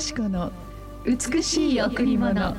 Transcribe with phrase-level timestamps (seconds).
[0.00, 0.50] し子の
[1.04, 2.56] 美しい贈り物。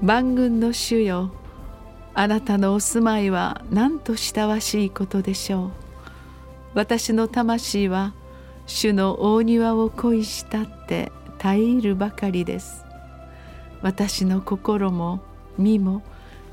[0.00, 1.30] 万軍の主よ。
[2.14, 5.70] あなたのお住まいはなんと親わしいことでしょう。
[6.74, 8.14] 私の魂は
[8.66, 12.84] 主の大庭を恋したって耐え入るばかりです。
[13.82, 15.20] 私の心も
[15.58, 16.02] 身も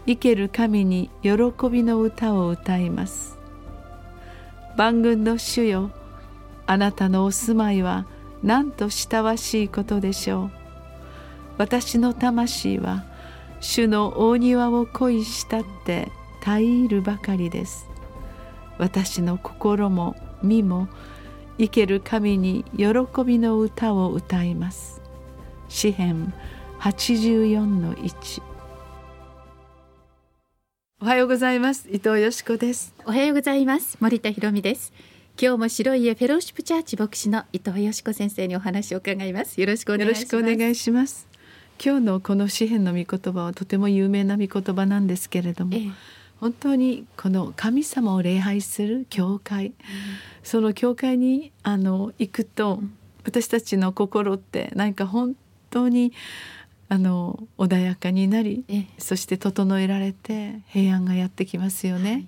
[0.05, 1.31] 生ける神に喜
[1.71, 3.35] びの歌を歌います。
[4.75, 5.91] 万軍の主よ。
[6.67, 8.05] あなたのお住まいは
[8.43, 10.51] なんと親わしいことでしょう。
[11.57, 13.05] 私の魂は
[13.61, 16.11] 主の大庭を恋したって
[16.41, 17.87] 耐え入るばかりです。
[18.77, 20.89] 私の心も身も
[21.57, 22.87] 生ける神に喜
[23.25, 25.01] びの歌を歌います。
[25.69, 26.33] 詩編
[26.79, 28.54] 84の1
[31.01, 31.89] おはようございます。
[31.89, 32.95] 伊藤よしこです。
[33.05, 33.97] おはようございます。
[33.99, 34.93] 森田博美です。
[35.39, 39.59] 今日も白い家フェローシップチャーチ牧師の伊藤よしこ先生にお話を伺います。
[39.59, 40.35] よろしくお願いします。
[40.35, 41.27] よろしくお願いします。
[41.83, 45.91] 今日のこの詩篇の御言葉はとても有名な御言葉なんですけれども、ええ、
[46.39, 49.73] 本当にこの神様を礼拝する教会、うん、
[50.43, 55.35] その教会にあの行くと、うん、私たちの心って何か本
[55.71, 56.13] 当に
[56.87, 62.11] あの穏やかになり、え、そして整えられて平安がやってきますよね。
[62.11, 62.27] はい、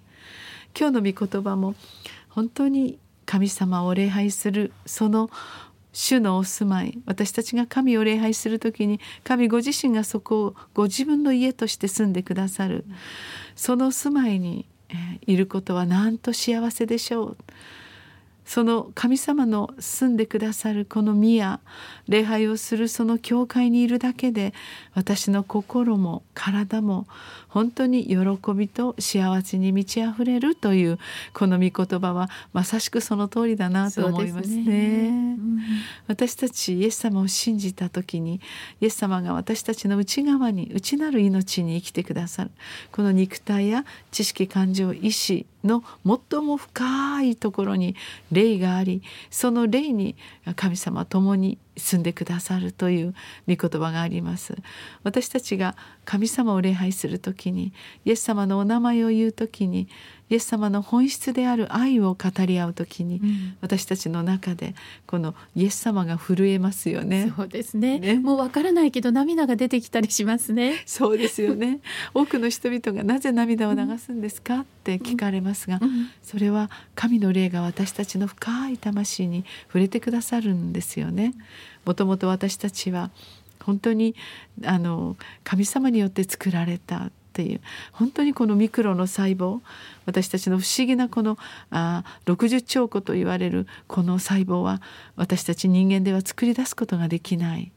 [0.78, 1.76] 今日の御言葉も
[2.30, 5.30] 本当に神様を礼拝するその
[5.92, 12.86] 主のお住まい私たちが神を礼拝する時に神ご自身がそこをご自分の家として住んでくださる
[13.56, 14.68] その住まいに
[15.26, 17.38] いることはなんと幸せでしょう
[18.48, 21.59] その神様の住んでくださるこの宮
[22.08, 24.54] 礼拝をするその教会にいるだけで
[24.95, 27.08] 私の心も体も
[27.49, 28.17] 本当に喜
[28.54, 30.98] びと幸せに満ち溢れるという
[31.33, 34.64] この御言葉はまさしくその通りだなと思いますね。
[34.64, 35.60] すねうん、
[36.08, 38.39] 私たちイエス様を信じた時に
[38.80, 42.52] イエス様が私たちの内側に内なる命に生きてくださる
[42.93, 47.95] この肉体や知識感情意志の最も深いところに
[48.37, 50.15] 霊がありその霊に
[50.55, 53.14] 神様共に住んでくださるという
[53.48, 54.55] 御言葉があります
[55.04, 57.73] 私たちが神様を礼拝する時に
[58.05, 59.87] イエス様のお名前を言う時に
[60.30, 67.32] イエス様の本質である愛を語り合う時に、うん、私たちの中でこのイエス様が震えますよね。
[67.36, 67.99] そうですね。
[67.99, 70.83] ねもうわからないけど涙が出てきたりしますね。
[70.86, 71.80] そうですよね。
[72.14, 74.60] 多くの人々がなぜ涙を流すんですか？
[74.60, 81.33] って聞かれますが、うん、それは神の霊が私たちの深い魂に触れてくださるんですよね。
[81.86, 83.11] もともと私たちは
[83.64, 84.16] 本当に
[84.66, 87.61] あの神様によって作られたっていう
[87.92, 89.60] 本当にこのミクロの細胞
[90.05, 91.38] 私たちの不思議なこの
[91.70, 94.82] あ60兆個と言われるこの細胞は
[95.16, 97.72] 私たち人間では作り出すことができない。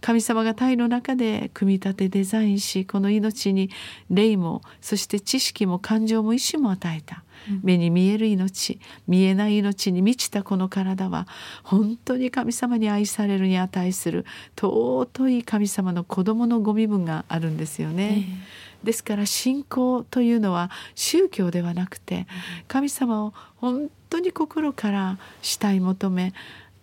[0.00, 3.70] 神様が体の中で組み立てデザインしこの命に
[4.10, 7.24] 霊もそして知識も感情も意志も与えた。
[7.62, 8.78] 目に見える命
[9.08, 11.26] 見えない命に満ちたこの体は
[11.62, 14.26] 本当に神様に愛されるに値する
[14.60, 18.26] 尊い神様の子供のご身分があるんですよね。
[18.28, 22.26] えーですから信仰というのは宗教ではなくて
[22.66, 26.32] 神様を本当に心から慕い求め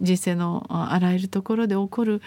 [0.01, 2.21] 人生のあらゆるところで起こる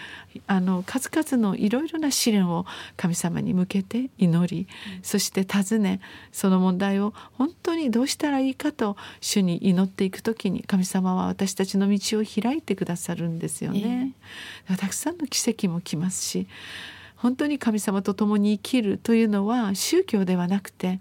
[0.47, 2.65] あの数々のいろいろな試練を
[2.97, 4.67] 神様に向けて祈り、
[5.03, 14.15] そして尋ねその問題を本当にどうしたらいいかと主に祈っていく時に神様は私たちの道を開いてくださるんですよね。
[14.69, 16.47] えー、たくさんの奇跡も来ますし
[17.15, 20.99] 本当に神様と共に生きるというのは宗教ではなくて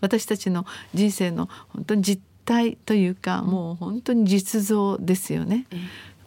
[0.00, 5.66] 私たちの人生の本当に実態というか、もう本当に実像ですよね。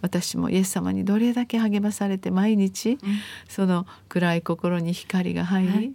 [0.02, 2.98] 私もイエス様にどれだけ励まされて毎日、
[3.50, 5.92] その暗い心に光が入り、はい、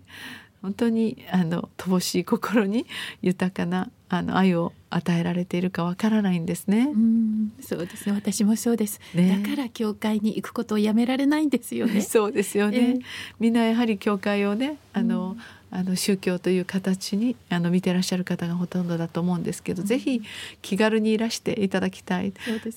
[0.61, 2.87] 本当にあの乏しい心に
[3.23, 6.93] 豊かなあの愛を与えられているかわからないんですね。
[6.93, 8.13] うそうですね。
[8.13, 12.01] 私もそうです、ね、だから教会に行くことをやめられないんですよね。
[12.05, 12.79] そうですよね。
[12.79, 13.01] えー、
[13.41, 20.23] みんなやはり教会をね、あの、うんあの宗教という形にあの見てらっしゃる方がほとんどだと思うんですけど、うん、ぜひ
[20.63, 22.33] 気軽にいらしていただきたい、ね、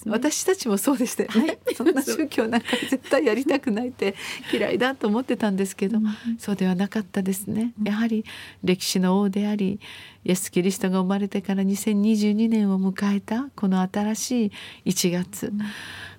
[0.07, 4.15] 私たちもそうでしたよね、はい、 そんな宗教なんか絶対やりたくないって
[4.51, 6.05] 嫌いだと思ってたんですけど、うん、
[6.37, 8.25] そうではなかったですね、やはり
[8.63, 9.79] 歴史の王であり
[10.23, 14.51] イエス・キリストが生まれてから2022年を迎えたこの新しい
[14.85, 15.59] 1月、うん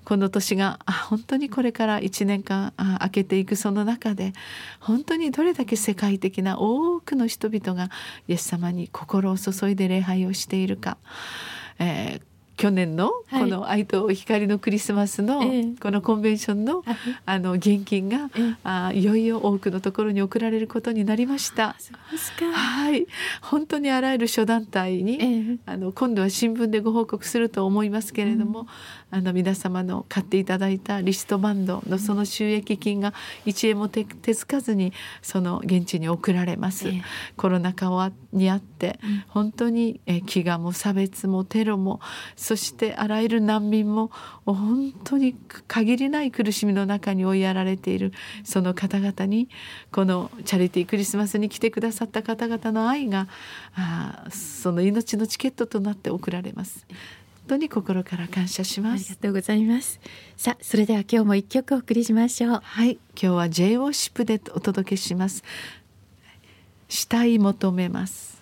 [0.04, 4.32] この年があ本当にこれから1年間あ明けていくその中で
[4.81, 7.90] 本当にどれだけ世界的な多くの人々が
[8.28, 10.99] イエス様に心を注いで礼拝をしているか、
[11.78, 12.31] えー
[12.62, 15.43] 去年のこの愛と光のクリスマスの
[15.81, 16.85] このコンベンションの
[17.26, 18.31] あの現金が
[18.62, 21.75] あいよいよ多くのところに送られることになりました。
[22.53, 23.09] はい、
[23.41, 28.69] 本当にあらゆる諸団体にあの今度は新聞でご報告すると思いますけれども、
[29.11, 33.12] あの皆様の買っていただいたリストバンドのその収益金が
[33.44, 36.87] 1円も手つかずにその現地に送られます。
[37.37, 42.00] コロナ禍にあって本当に飢餓も差別もテロも
[42.37, 44.10] そしてあらゆる難民も
[44.46, 45.34] 本当に
[45.69, 48.12] 限りない苦しみの中に追いやられている
[48.44, 49.49] その方々に
[49.90, 53.28] このチャリティークリスマスに来てくださった方々の愛が
[53.75, 56.87] あその命のチケットとなって送られます。
[57.43, 59.06] 本当に心から感謝します。
[59.06, 60.00] ありがとうございます。
[60.37, 62.60] さあ、それでは今日も一曲お送りしましょう。
[62.62, 65.43] はい、今日は J オーシップでお届けします。
[66.88, 68.41] 死体求めます。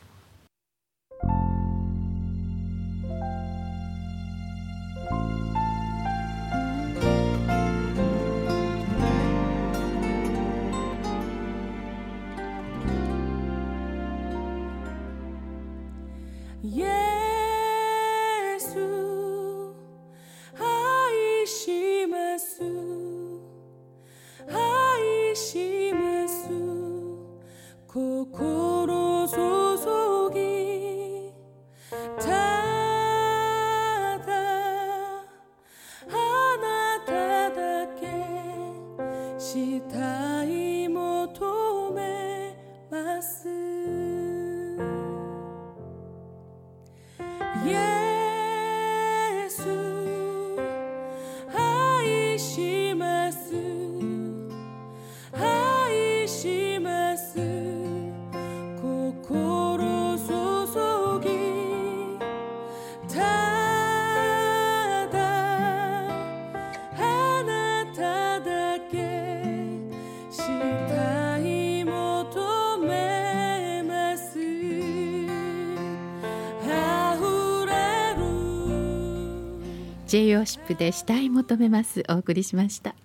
[80.11, 82.03] J ヨーシップで死体求めます。
[82.09, 82.97] お送りしました。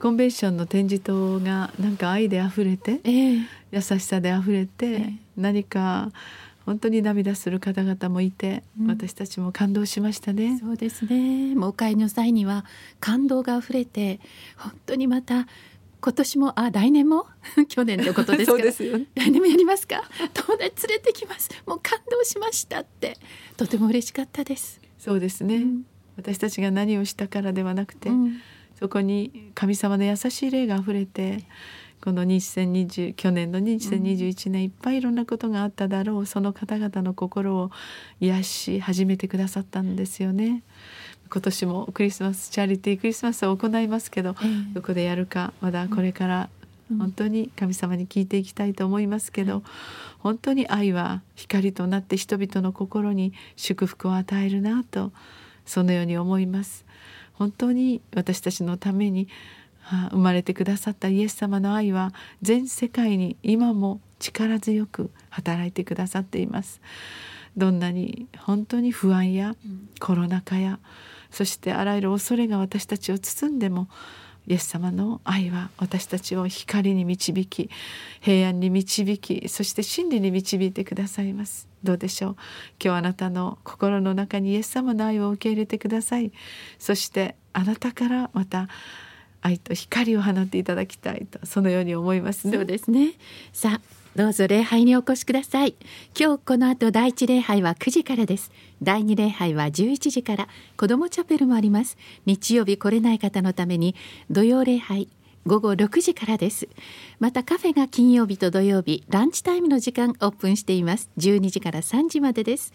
[0.00, 6.10] コンベンションの展示棟がなんか愛で溢れて、えー、優しさで溢れて、えー、何か
[6.66, 10.58] 本当に涙する方々もいて、うん、私たちも感動しましたね。
[10.58, 11.54] そうですね。
[11.54, 12.64] もうお会の際には
[12.98, 14.18] 感動が溢れて、
[14.56, 15.46] 本当にまた
[16.00, 17.26] 今年もあ来年も？
[17.70, 18.58] 去年のことですか？
[18.58, 20.02] らですよ、ね、来年もやりますか？
[20.34, 21.50] 友達連れてきます。
[21.66, 23.16] もう感動しましたって。
[23.56, 24.80] とても嬉しかったです。
[24.98, 25.82] そうですね、うん
[26.20, 28.40] 私たちが何をしたからではなくて、うん、
[28.78, 31.44] そこに神様の優しい霊があふれて
[32.02, 37.70] この2020去年の2021年いっぱいいろんなことがあっただろうその方々の心を
[38.20, 40.62] 癒し始めてくださったんですよね。
[41.30, 46.48] 今年もクリスマスチャリティークリスマスを行いますけど、えー、どこでやるかまだこれから
[46.98, 49.62] 本当に神様に聞いていきたいと思いますけど、うん、
[50.18, 55.12] 本当に愛は光となって人々の心に祝福を与えるなと
[55.70, 56.84] そのように思います。
[57.34, 59.28] 本当に私たちのために
[60.10, 62.12] 生まれてくださったイエス様の愛は
[62.42, 66.80] 全世界に今も力強く働いてくださっています。
[67.56, 69.54] どんなに本当に不安や
[70.00, 70.78] コロナ禍や
[71.30, 73.88] そしてあらゆる恐れが私たちを包んでも
[74.46, 77.70] イエス様の愛は私たちを光に導き
[78.20, 81.68] 平安に導きそして真理に導いてくださいます。
[81.82, 82.36] どうでしょう？
[82.82, 86.32] 今日あなたの心の中にイエス様の愛を受け入れてください。
[86.78, 88.68] そしてあなたからまた
[89.42, 93.14] 愛と光を放っていただきたいとそのように思います、ね、そうですね。
[93.52, 95.76] さあどうぞ礼拝にお越しください。
[96.18, 98.50] 今日この後第一礼拝は9時からです。
[98.82, 101.96] 第二礼拝は11時から子どもチャペルもあります。
[102.26, 103.94] 日曜日来れない方のために
[104.28, 105.08] 土曜礼拝
[105.46, 106.68] 午後6時からです。
[107.18, 111.08] またカフェが金曜日と土曜日ランチタイムの時間オープンしています。
[111.16, 112.74] 12時から3時までです。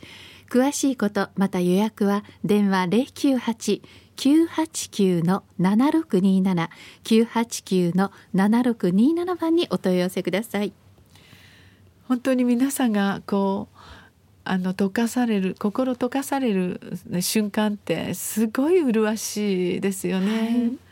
[0.50, 3.82] 詳しいことまた予約は電話098
[4.15, 6.70] 989の7627
[7.04, 10.74] 989の7627番にお問い合わせください。
[12.08, 13.78] 本当に皆さんがこう
[14.44, 16.80] あの溶かされる心溶かされる
[17.22, 20.40] 瞬間ってすごい麗しいですよね。
[20.40, 20.86] はい。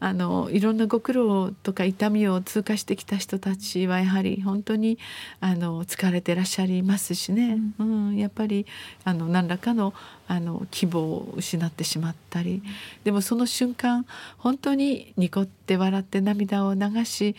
[0.00, 4.98] あのいろんなご苦労とか痛みを通過してきた人たちはやはり本当に
[5.40, 8.66] あの疲れてらっしゃいますしね、うん、うん、やっぱり
[9.04, 9.94] あの何らかの
[10.26, 12.62] あの希望を失ってしまったり
[13.04, 14.06] でもその瞬間
[14.38, 17.34] 本当にニコって笑って涙を流し、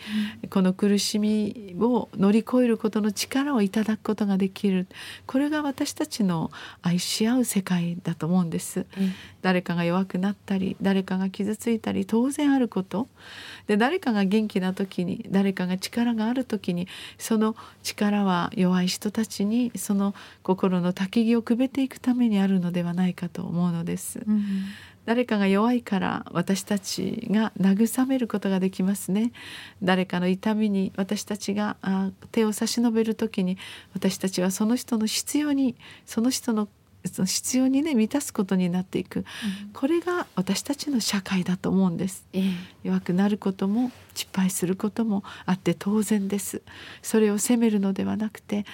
[0.50, 4.86] この苦しみを乗り越えることの力をいただくことができる。
[5.26, 6.50] これが私たちの
[6.82, 8.86] 愛し合う世界だと思うんです。
[9.42, 13.08] 誰かが弱くなったり誰かが傷ついたり当然あること。
[13.66, 16.88] で誰かが元気な時に誰かが力がある時に
[17.18, 24.20] その力は弱い人たちにその心の焚き木をくべていくためにあるのではないかと思うのです。
[24.26, 24.44] うん
[25.06, 29.32] 誰かが弱いから私たちが慰めることができますね。
[29.80, 31.76] 誰かの痛みに私たちが
[32.32, 33.56] 手を差し伸べる時に
[33.94, 36.68] 私たちはその人の必要にその人の
[37.04, 39.24] 必要にね満たすことになっていく、うん、
[39.72, 46.62] これが私たちの社会だと思うんです、えー、弱くなることも失敗することもあって当然です。
[47.02, 48.66] それを責めるのではなくて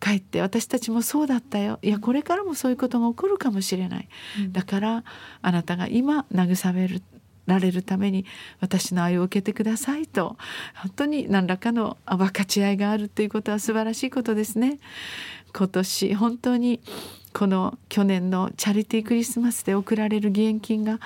[0.00, 1.78] かえって私たちもそうだったよ。
[1.82, 4.08] いやこれからもそういうことが起こるかもしれない、
[4.38, 5.04] うん、だから
[5.42, 7.02] あなたが今慰める
[7.46, 8.24] られるために
[8.60, 10.36] 私の愛を受けてくださいと
[10.74, 14.78] 本当に何らかの分かち合いがあるということは素晴らしいことですね。
[15.52, 16.80] 今年本当に
[17.34, 21.00] この去年のチャリティークリスマスで贈られる義援金が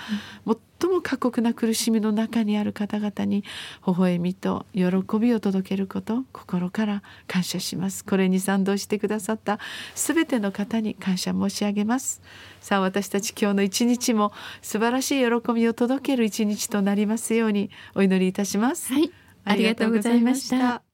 [0.47, 3.43] 最も過酷な苦しみの中にある方々に
[3.87, 4.85] 微笑みと喜
[5.19, 8.05] びを届けること心から感謝します。
[8.05, 9.59] これに賛同してくださった
[9.95, 12.21] 全ての方に感謝申し上げます。
[12.61, 18.93] さあ私たち今日の一日も素晴らしい喜びを届ける一日となりますようにお祈りいたします。
[18.93, 19.11] はい。
[19.45, 20.88] ありがとうございました